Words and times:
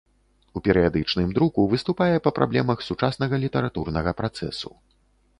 У 0.59 0.61
перыядычным 0.67 1.33
друку 1.37 1.65
выступае 1.73 2.15
па 2.27 2.31
праблемах 2.37 2.81
сучаснага 2.87 3.35
літаратурнага 3.43 4.15
працэсу. 4.23 4.71